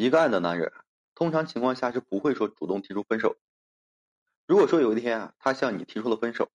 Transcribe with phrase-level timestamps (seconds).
[0.00, 0.72] 一个爱的男人，
[1.16, 3.36] 通常情况下是不会说主动提出分手。
[4.46, 6.52] 如果说有一天啊，他向你提出了分手，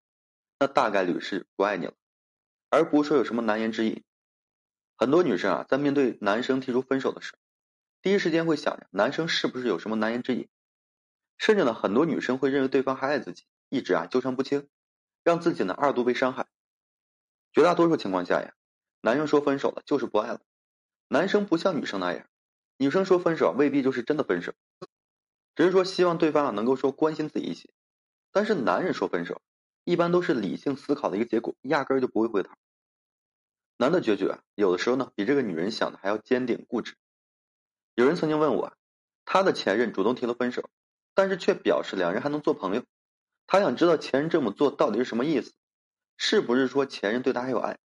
[0.60, 1.94] 那大概率是不爱你了，
[2.70, 4.02] 而不是说有什么难言之隐。
[4.96, 7.40] 很多女生啊，在面对男生提出分手的时候，
[8.02, 10.48] 第一时间会想着男生是不是有什么难言之隐，
[11.38, 14.70] 甚至呢，很多女生会认为对方还爱自己，一直啊纠缠不清，
[15.22, 16.48] 让自己呢二度被伤害。
[17.52, 18.54] 绝大多数情况下呀，
[19.02, 20.40] 男生说分手了就是不爱了。
[21.10, 22.26] 男生不像女生那样。
[22.78, 24.54] 女生说分手未必就是真的分手，
[25.56, 27.70] 只是说希望对方啊能够说关心自己一些。
[28.32, 29.42] 但是男人说分手，
[29.84, 32.52] 一般都是理性思考的一个结果，压根儿就不会回头。
[33.78, 36.96] 男的决绝，有的时候呢比这个女人想的还要坚定固执。
[37.96, 38.74] 有人曾经问我，
[39.26, 40.70] 他的前任主动提了分手，
[41.14, 42.84] 但是却表示两人还能做朋友。
[43.46, 45.54] 他想知道前任这么做到底是什么意思，
[46.18, 47.78] 是不是说前任对他还有爱？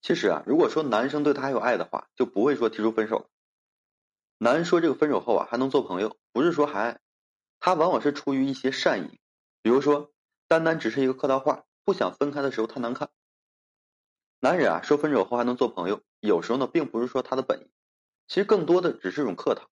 [0.00, 3.26] 其实啊，如果说男生对他还有爱的话，就不会说提出分手了。
[4.42, 7.00] 男人说这个分手后啊还能做朋友，不是说还爱，
[7.60, 9.20] 他往往是出于一些善意，
[9.62, 10.10] 比如说
[10.48, 13.10] 单单只是一个客套话，不想分开的时候太难看。
[14.40, 17.70] 男人啊说分手后还能做朋友，有时候呢并不是说他的本意，
[18.26, 19.70] 其实更多的只是一种客套，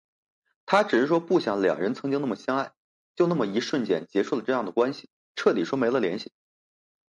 [0.67, 2.71] 他只是说不想两人曾经那么相爱，
[3.17, 6.31] 就那么一瞬间结束了这样的关系，彻底说没了联系。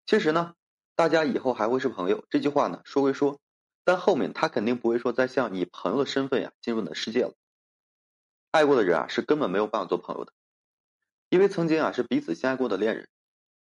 [0.06, 0.54] 其实呢，
[0.96, 3.38] 大家以后还会是朋友，这句话呢说归说，
[3.84, 7.34] 但后面他肯定不会说再像以朋友的身份呀进入你的世界了。
[8.50, 10.32] 爱过的人啊，是根本没有办法做朋友的，
[11.28, 13.08] 因为曾经啊是彼此相爱过的恋人，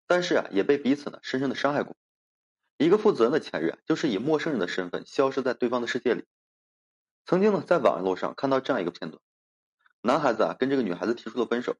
[0.07, 1.95] 但是啊也被彼此呢深深的伤害过。
[2.77, 6.25] 一个负责任的前任，就是以陌生人的身份消失在对方的世界里。
[7.25, 9.21] 曾经呢在网络上看到这样一个片段：
[10.01, 11.77] 男孩子啊跟这个女孩子提出了分手，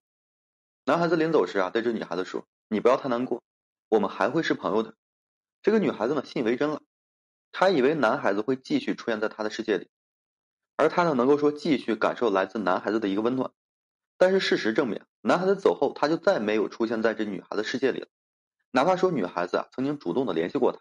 [0.86, 3.42] 男孩子临走时啊对这女孩子说：“你不要太难过，
[3.90, 4.94] 我们还会是朋友的。”
[5.64, 6.84] 这个女孩子呢信以为真了，
[7.52, 9.90] 她以为男孩子会继续出现在她的世界里。
[10.82, 13.52] 而他呢，能够说继续感受来自男孩子的一个温暖，
[14.18, 18.08] 但是事实证明，男孩子走后，他就再没有出现在这女孩子世界里了。
[18.72, 20.80] 哪怕说女孩子啊曾经主动的联系过他，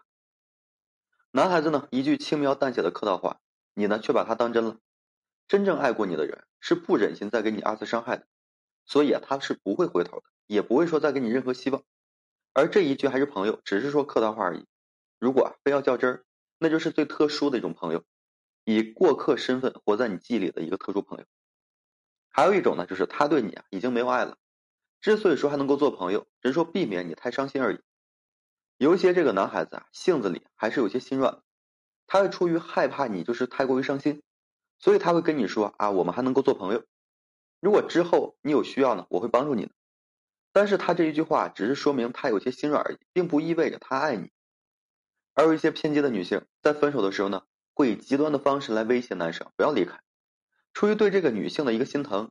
[1.29, 3.41] 男孩子呢一句轻描淡写的客套话，
[3.75, 4.77] 你呢却把他当真了。
[5.47, 8.25] 真正爱过你的人是不忍心再给你二次伤害的，
[8.87, 11.83] 所以啊他是不会回头的，也不会说再给你任何希望。
[12.53, 14.65] 而这一句还是朋友，只是说客套话而已。
[15.19, 16.23] 如果啊非要较真儿，
[16.57, 18.03] 那就是最特殊的一种朋友。
[18.63, 21.25] 以过客身份活在你记忆里的一个特殊朋友，
[22.29, 24.37] 还有一种呢，就是他对你啊已经没有爱了。
[25.01, 27.79] 之所以说还能够做朋友，只是说避免你太伤心而已。
[28.77, 31.41] 有一些这个男孩子啊，性子里还是有些心软，
[32.05, 34.21] 他会出于害怕你就是太过于伤心，
[34.79, 36.83] 所以他会跟你说啊，我们还能够做朋友。
[37.59, 39.71] 如果之后你有需要呢，我会帮助你的。
[40.53, 44.31] 但是他这一句话只是说明他有些心软而已，并不意味着他爱你。
[45.33, 47.43] 而有一些偏激的女性在分手的时候呢。
[47.81, 49.99] 会以极端的方式来威胁男生不要离开，
[50.71, 52.29] 出于对这个女性的一个心疼，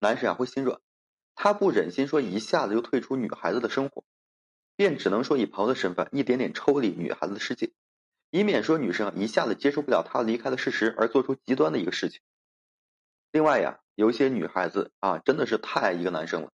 [0.00, 0.80] 男生啊会心软，
[1.36, 4.02] 他不忍心说一下子就退出女孩子的生活，
[4.74, 7.70] 便只能说以朋友的身份一点点抽离女孩子的世界，
[8.30, 12.20] 以免说女生一下子接受不了他离开的事实而做出极端的一个事情。
[13.30, 16.50] 另外呀，有一些女孩子啊真的是太爱一个男生了，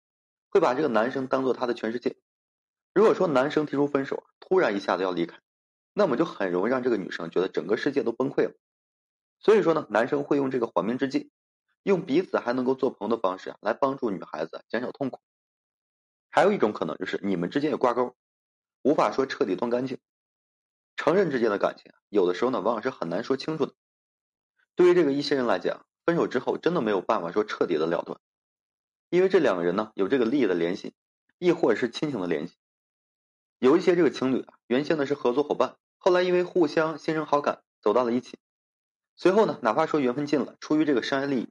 [0.50, 2.15] 会把这个男生当做她的全世界。
[2.93, 5.41] 如果说男生提出分手，突然一下子要离开。
[5.94, 8.55] 那么就很容易让这个女生觉得整个世界都崩溃了，
[9.38, 11.31] 所以说呢，男生会用这个缓兵之计，
[11.84, 15.21] 用彼此还能够做朋友的方式啊，来帮助女孩子减少痛苦。
[16.31, 18.16] 还有一种可能就是你们之间有挂钩，
[18.82, 19.99] 无法说彻底断干净。
[20.97, 23.75] 成人之间的感情，有的时候呢，往往是很难说清楚的。
[24.75, 28.21] 对于这个一些人来讲，分手之后真的没有办法说彻底的了断，
[29.11, 30.94] 因为这两个人呢，有这个利益的联系，
[31.38, 32.56] 亦或者是亲情的联系。
[33.61, 35.76] 有一些这个情侣啊，原先呢是合作伙伴。
[36.05, 38.39] 后来因为互相心生好感，走到了一起。
[39.17, 41.49] 随后呢，哪怕说缘分尽了，出于这个商业利益，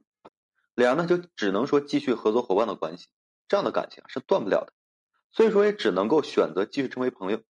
[0.76, 3.08] 两人呢就只能说继续合作伙伴的关系，
[3.48, 4.72] 这样的感情是断不了的。
[5.32, 7.42] 所以说也只能够选择继续成为朋友。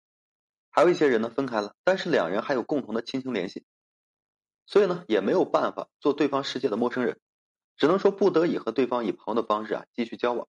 [0.70, 3.66] 还有一些人呢分开了，但是两人还有共同的亲情联系，
[4.66, 7.20] 所以呢也没有办法做对方世界的陌生人，
[7.76, 10.48] 只能说不得已和对方以朋友的方式啊继续交往。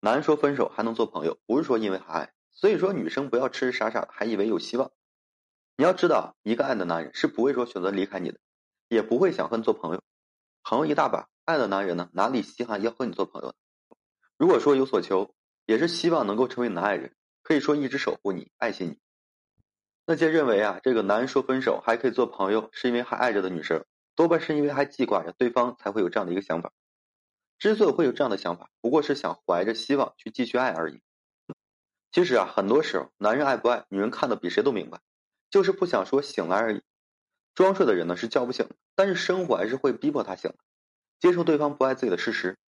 [0.00, 4.92] 男说分手还能做朋友，不是说因为还爱，所以说女生不要痴痴傻傻的还以为有希望。
[5.78, 8.38] 你要知道，一个爱的男人是不会说选择离开你的，
[8.88, 10.02] 也不会想和你做朋友。
[10.62, 13.54] 朋友一大把，爱的男人呢，哪里稀罕要和你做朋友？
[14.38, 15.34] 如果说有所求，
[15.66, 18.98] 也是希望能够成为你的爱人，可以说一直守护你、爱惜你。
[20.06, 23.84] 那些认为啊，这个男人说分手还可以做朋友，是因为还爱着的女生，
[24.14, 26.72] 多半是因为还记挂着对方，才会有这样的一个想法。
[27.58, 31.02] 之所以会有这样的想法，不过是想怀着希望去继续爱而已。
[32.12, 35.00] 其实啊，很多时候，男人爱不爱，女人看得比谁都明白。
[35.56, 36.82] 就是不想说醒来而已，
[37.54, 40.52] 装睡的人呢是叫不醒，但是生活还是会逼迫他醒。
[41.18, 42.58] 接受对方不爱自己的事实。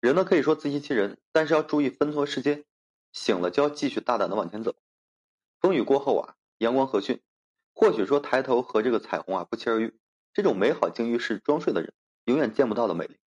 [0.00, 2.64] 人呢可以说自欺欺人，但是要注意分错时间。
[3.12, 4.74] 醒了就要继续大胆的往前走。
[5.60, 7.20] 风雨过后啊，阳光和煦。
[7.74, 9.94] 或许说抬头和这个彩虹啊不期而遇，
[10.32, 11.92] 这种美好境遇是装睡的人
[12.24, 13.18] 永远见不到的美丽。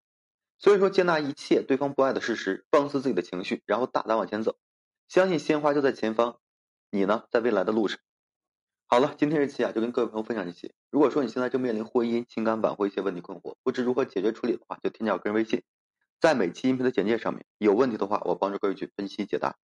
[0.58, 4.56] 所以说接纳一切对方不爱的事实，放肆自己的情绪，然后大胆往前走，
[5.06, 6.40] 相信鲜花就在前方，
[6.90, 8.00] 你呢在未来的路上。
[8.88, 10.72] 好了，今天这期啊就跟各位朋友分享这些。
[10.92, 15.64] 如果说你现在正面临婚姻、情感挽回一些问题困惑，不知如何解决处理的话，就添加我个人微信，
[16.20, 19.56] 在每期音频的简介上面，有问题的话我帮助各位去分析解答。